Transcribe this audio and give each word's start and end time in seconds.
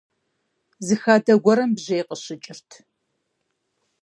Зы 0.85 0.95
хадэ 1.01 1.33
гуэрым 1.43 1.71
бжей 1.77 2.03
къыщыкӏырт. 2.07 2.69